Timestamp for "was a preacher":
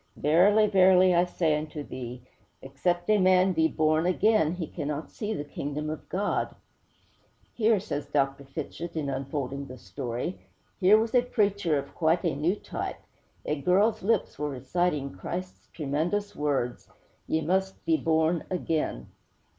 10.97-11.77